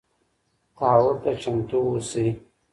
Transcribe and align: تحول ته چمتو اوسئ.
تحول 0.75 1.15
ته 1.23 1.31
چمتو 1.41 1.79
اوسئ. 1.87 2.27